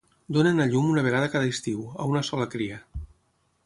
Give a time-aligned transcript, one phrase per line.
[0.37, 2.85] Donen a llum una vegada cada estiu, a una sola cria.